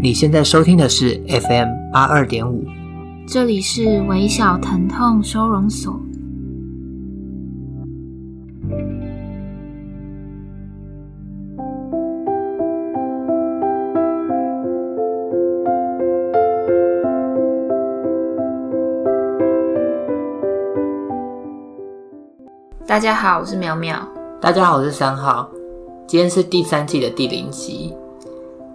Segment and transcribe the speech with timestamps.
[0.00, 2.64] 你现在收听的是 FM 八二点五，
[3.26, 5.98] 这里是微小疼痛收容所。
[22.86, 24.13] 大家好，我是苗苗。
[24.44, 25.50] 大家好，我是三号。
[26.06, 27.94] 今天是第三季的第零集。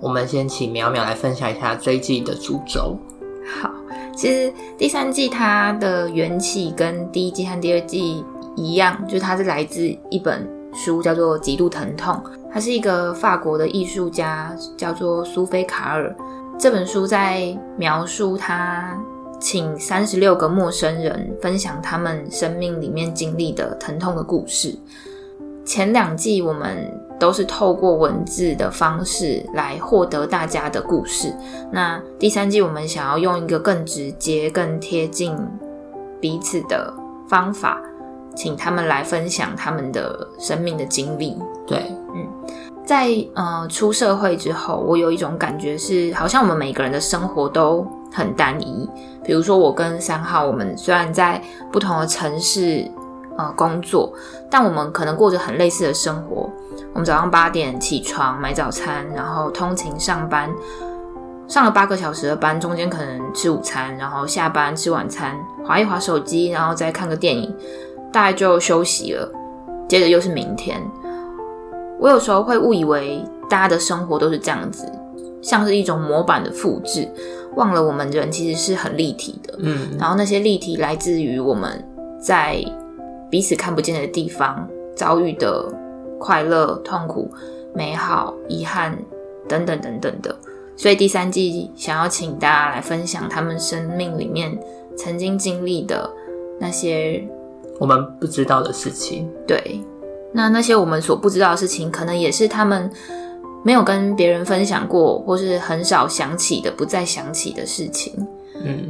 [0.00, 2.96] 我们先请苗苗来分享一下这一季的主轴。
[3.60, 3.68] 好，
[4.14, 8.24] 其实第三季它的缘起跟第一季和第二季
[8.54, 12.14] 一样，就是它是来自一本书，叫做《极度疼痛》。
[12.52, 16.14] 它是一个法国的艺术家，叫做苏菲卡尔。
[16.56, 18.96] 这本书在描述他
[19.40, 24.72] 请三十六个陌生人分享他们生命里面经历的疼痛的故事。
[25.66, 26.88] 前两季我们
[27.18, 31.34] 都是透过文字的方式来获得大家的故事。
[31.72, 35.36] 那第三季我们想要用一个更直接、更贴近
[36.20, 36.94] 彼此的
[37.28, 37.82] 方法，
[38.36, 41.36] 请他们来分享他们的生命的经历。
[41.66, 42.24] 对，嗯，
[42.84, 48.88] 在呃出社会之后，我有一种感觉是，好像我们每个人的生活都很单一。
[49.24, 52.88] 比如说我跟三号，我们虽然在不同的城市。
[53.38, 54.12] 呃，工作，
[54.50, 56.48] 但我们可能过着很类似的生活。
[56.94, 60.50] 我们早上八点起床买早餐，然后通勤上班，
[61.46, 67.54] 上了八个小时的班，中间可能吃午餐，然后下班吃晚餐，划一划手机，然后再看个电影，
[68.10, 69.30] 大概就休息了。
[69.86, 70.80] 接着又是明天。
[72.00, 74.90] 我有时候会误以为大家的生活都是这样子，
[75.42, 77.06] 像是一种模板的复制，
[77.56, 79.54] 忘了我们人其实是很立体的。
[79.58, 81.86] 嗯，然后那些立体来自于我们
[82.18, 82.64] 在。
[83.30, 85.72] 彼此看不见的地方遭遇的
[86.18, 87.30] 快乐、痛苦、
[87.74, 88.96] 美好、遗憾
[89.48, 90.34] 等等等等的，
[90.76, 94.56] 所以第三季想要请大家来分享他们生命里面
[94.96, 96.08] 曾经经历的
[96.58, 97.22] 那些
[97.78, 99.28] 我们不知道的事情。
[99.46, 99.80] 对，
[100.32, 102.90] 那那些我们所不知道的事情，可能也是他们
[103.62, 108.14] 没有跟别人分享过，或是很少想起的、不再想起的事情。
[108.62, 108.88] 嗯。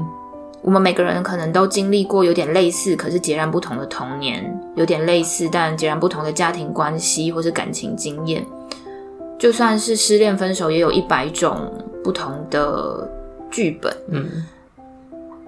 [0.67, 4.43] 我们每个人可能都经历过有点类似，可是截然不同的童年；
[4.75, 8.45] 有点类似，但截然不同的家庭关系或是感情经验。
[9.39, 11.73] 就算是失恋分手，也有一百种
[12.03, 13.09] 不同的
[13.49, 13.97] 剧本。
[14.09, 14.45] 嗯，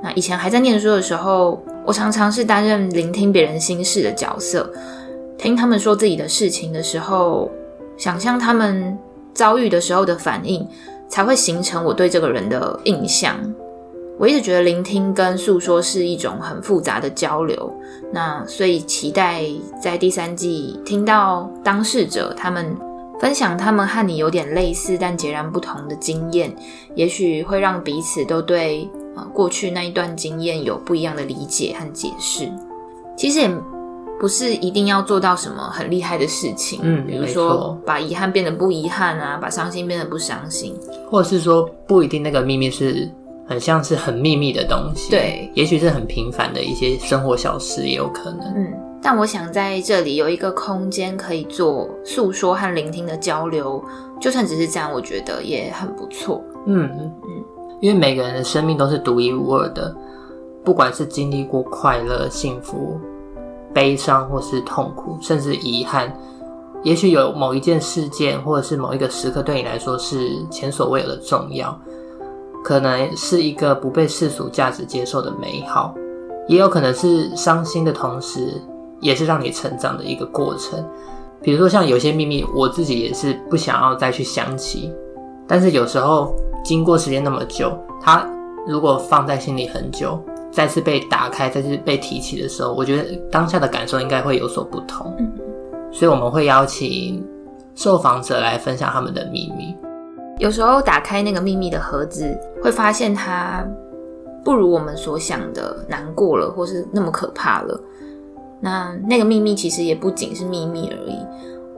[0.01, 4.73] 那以前还在念书的时候，我常常是担任聆听别人心事的角色，
[5.37, 7.51] 听他们说自己的事情的时候，
[7.97, 8.97] 想象他们
[9.35, 10.65] 遭遇的时候的反应，
[11.09, 13.35] 才会形成我对这个人的印象。
[14.19, 17.73] 我一直觉得聆听跟诉说是一种很复杂的交流，
[18.13, 19.45] 那所以期待
[19.81, 22.77] 在第三季听到当事者他们
[23.21, 26.53] 分享他们和你有点类似但截然不同的经验，
[26.97, 32.51] 也许会让彼此都对呃过去那一段经验有不一样的理解和解释。
[33.17, 33.51] 其实也
[34.19, 40.77] 不是一定要做到什么很厉害的事情，嗯，比如说把遗憾变得不遗憾啊，把伤心变得不伤心，
[41.09, 43.09] 或者是说不一定那个秘密是。
[43.49, 48.53] 很像是很秘密的东西，对，也许是很平凡的一些生活小事也有可能。
[48.55, 48.73] 嗯，
[49.03, 53.83] 但我想在这里有一个空间可以做诉说和聆听的交流，
[54.21, 56.45] 就算只是这样，我觉得也很不错。
[56.67, 57.45] 嗯嗯嗯，
[57.81, 59.97] 因为每个人的生命都是独一无二的，
[60.63, 63.01] 不管是经历过快乐、幸福、
[63.73, 66.15] 悲伤，或是痛苦，甚至遗憾，
[66.83, 71.75] 也许有某一件事件，或者是某一个时刻，对你来说是前所未有的重要。
[72.65, 75.95] 可能是一个不被世俗价值接受的美好，
[76.47, 78.61] 也有可能是伤心的同时，
[79.01, 80.85] 也是让你成长的一个过程。
[81.41, 84.93] 比如说，像有些秘密，我自己也是不想要再去想起。
[85.47, 88.29] 但是有时候，经过时间那么久，它
[88.67, 90.21] 如果放在心里很久，
[90.51, 95.15] 再次被打开，再次被提起的时候，我觉得当下的感受应该会有所不同。
[95.93, 97.25] 所以我们会邀请
[97.75, 99.75] 受访者来分享他们的秘密。
[100.39, 103.67] 有时候打开那个秘密的盒子，会发现它
[104.45, 107.81] 不如我们所想的难过了，或是那么可怕了。
[108.61, 111.19] 那那个秘密其实也不仅是秘密而已。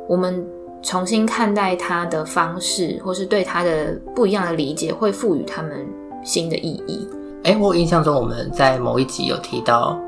[0.08, 0.46] 我们
[0.82, 5.86] 重新看待它的方式，或是对它的不一样的理解，会赋予他们
[6.22, 7.08] 新的意义。
[7.44, 9.98] 哎、欸，我印象中我们在某一集有提到，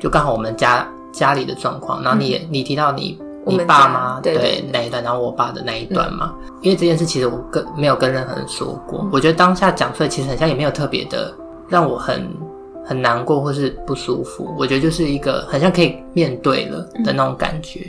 [0.00, 3.18] 就刚好我们家家里的状况，然后你也、嗯、你提到你。
[3.46, 11.32] 你爸妈对，那一段，然后我爸的那一段嘛，嗯、因为这件事其实我跟没有跟任何人说过，嗯、我觉得当下讲出来其实好像也没有特别的
[11.68, 12.28] 让我很
[12.84, 17.86] 很难过或是不舒服，我觉得就是一个很像可以面对了的那种感觉。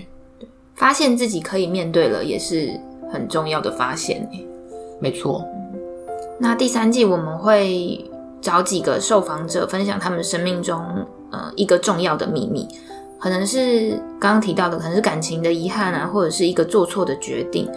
[0.76, 2.70] 发现自己可以面对了，也是
[3.12, 4.28] 很重要的发现。
[5.00, 5.46] 没错。
[6.38, 8.04] 那第三季我们会
[8.42, 10.78] 找几个受访者分享他们生命中
[11.32, 12.68] 呃一个重要的秘密，
[13.20, 17.68] 可能是刚刚提到的，可能是感情的遗憾啊，或者是一个做错的决定，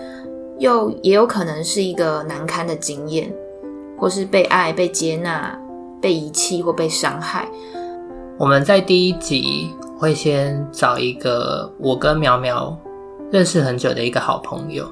[0.58, 3.32] 又也有可能是一个难堪的经验，
[3.96, 5.58] 或是被爱、被接纳、
[6.02, 7.48] 被遗弃或被伤害。
[8.36, 12.76] 我们在第一集会先找一个我跟苗苗
[13.30, 14.86] 认识很久的一个好朋友。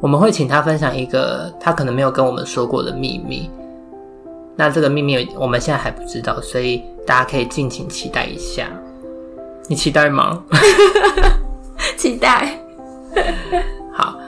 [0.00, 3.48] 我们会请他分享一个他可能没有跟我们说过的秘密。
[4.56, 8.68] 那这个秘密我们现在还不知道，所以大家可以敬请期待一下。
[9.72, 10.44] 你期待吗？
[11.96, 12.58] 期待。
[13.90, 14.18] 好，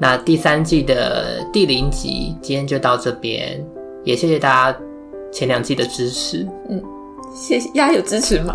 [0.00, 3.64] 那第三季的第零集今天就到这边，
[4.02, 4.76] 也谢谢大家
[5.32, 6.44] 前两季的支持。
[6.68, 6.82] 嗯，
[7.32, 8.52] 谢谢，大家有支持吗？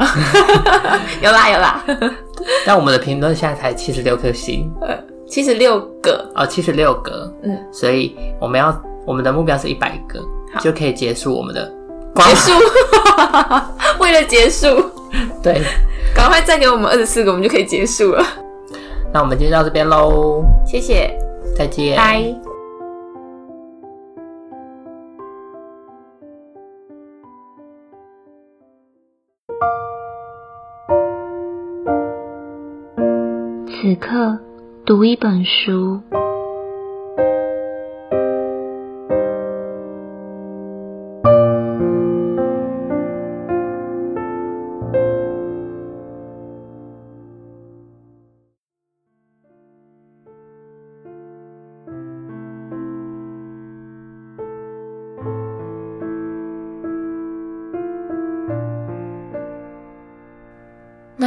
[1.23, 1.81] 有啦有啦。
[2.65, 4.69] 但我们的评论现在才七十六颗星。
[5.25, 10.19] 七十六个哦，七十六个，嗯，所以我们要我们的目标是一百个，
[10.59, 11.73] 就可以结束我们的
[12.13, 12.51] 结束。
[13.99, 14.67] 为了结束，
[15.41, 15.61] 对，
[16.15, 18.23] 赶快再给我们二十四个，我们就可以结束了。
[19.13, 21.17] 那我们今天到这边喽，谢谢，
[21.57, 22.23] 再见，拜。
[33.67, 34.39] 此刻。
[34.85, 36.01] 读一本书。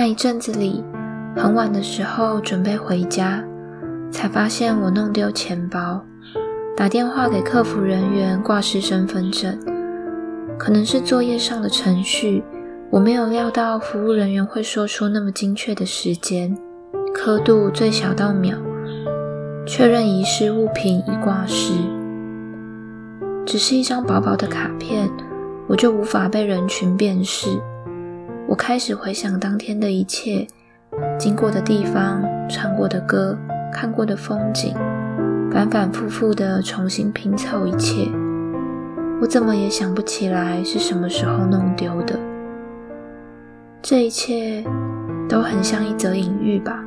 [0.06, 0.82] 一阵子里。
[1.36, 3.44] 很晚的时候准备回家，
[4.10, 6.02] 才发现我弄丢钱包。
[6.74, 9.58] 打电话给客服人员挂失身份证，
[10.58, 12.42] 可能是作业上的程序，
[12.90, 16.56] 我没有料到服务人员会说出那么精确的时间，
[17.14, 18.56] 刻度最小到秒，
[19.66, 21.74] 确认遗失物品已挂失。
[23.44, 25.06] 只是一张薄薄的卡片，
[25.66, 27.60] 我就无法被人群辨识。
[28.48, 30.46] 我开始回想当天的一切。
[31.18, 33.36] 经过的地方，唱过的歌，
[33.72, 34.72] 看过的风景，
[35.50, 38.08] 反反复复的重新拼凑一切。
[39.20, 42.16] 我怎么也想不起来是什么时候弄丢的。
[43.82, 44.62] 这一切
[45.28, 46.84] 都很像一则隐喻吧，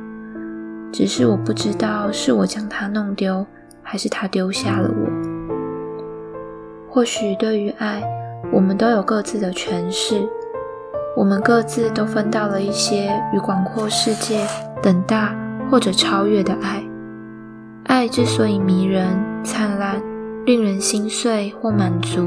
[0.90, 3.46] 只是我不知道是我将它弄丢，
[3.82, 5.10] 还是它丢下了我。
[6.88, 8.02] 或许对于爱，
[8.50, 10.26] 我们都有各自的诠释。
[11.20, 14.46] 我们各自都分到了一些与广阔世界
[14.82, 15.36] 等大
[15.70, 16.82] 或者超越的爱。
[17.84, 19.06] 爱之所以迷人、
[19.44, 20.00] 灿烂、
[20.46, 22.26] 令人心碎或满足，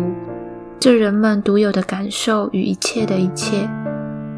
[0.79, 3.67] 这人们独有的感受与一切的一切，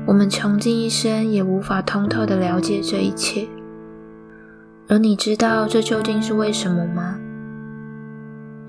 [0.06, 3.46] 我们穷尽一生也无法通透地了解这一切。
[4.88, 7.18] 而你知道这究竟是为什么吗？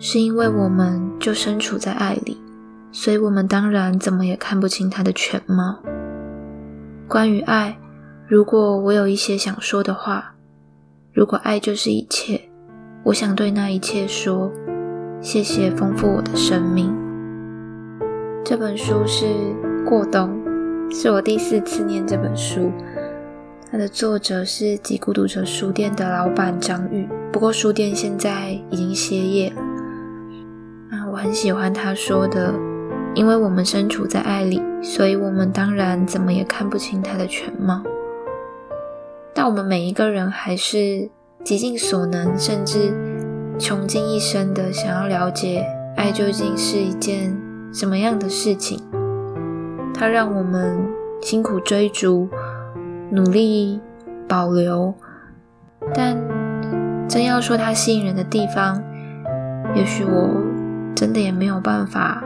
[0.00, 2.38] 是因为我们就身处在爱里。
[2.98, 5.82] 所以我们当然怎么也看不清它的全貌。
[7.06, 7.76] 关于爱，
[8.26, 10.34] 如果我有一些想说的话，
[11.12, 12.40] 如果爱就是一切，
[13.04, 14.50] 我想对那一切说：
[15.20, 16.90] 谢谢丰富我的生命。
[18.42, 19.26] 这本书是
[19.84, 20.30] 《过冬》，
[20.90, 22.72] 是我第四次念这本书。
[23.70, 29.60] 它的作者是极孤独者书店的老板张玉，不过书店现在已经歇业了。
[30.92, 32.54] 啊，我很喜欢他说的。
[33.16, 37.82] 因为我们身处在爱里，所以我们当然怎么也看不清它的全貌。
[39.32, 41.08] 但我们每一个人还是
[41.42, 42.92] 极尽所能，甚至
[43.58, 45.64] 穷尽一生的想要了解
[45.96, 47.34] 爱究竟是一件
[47.72, 48.78] 什么样的事情。
[49.94, 50.78] 它让我们
[51.22, 52.28] 辛苦追逐，
[53.10, 53.80] 努力
[54.28, 54.92] 保留。
[55.94, 56.18] 但
[57.08, 58.82] 真要说它吸引人的地方，
[59.74, 60.28] 也许我
[60.94, 62.22] 真的也没有办法。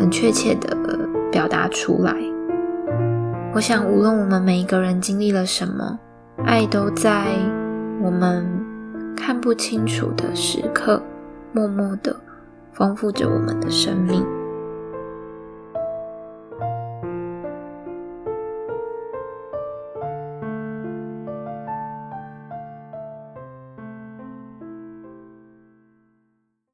[0.00, 0.74] 很确切的
[1.30, 2.16] 表达出来。
[3.52, 5.98] 我想，无论我们每一个人经历了什么，
[6.46, 7.26] 爱都在
[8.02, 8.46] 我们
[9.14, 11.02] 看不清楚的时刻，
[11.52, 12.16] 默默的
[12.72, 14.24] 丰富着我们的生命。